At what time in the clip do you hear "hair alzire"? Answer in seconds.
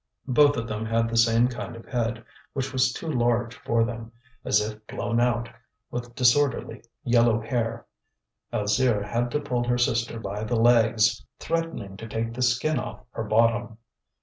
7.39-9.03